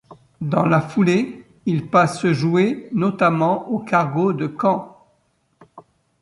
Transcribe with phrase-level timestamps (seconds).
[0.41, 4.97] Dans la foulée, ils passent jouer notamment au Cargö de Caen.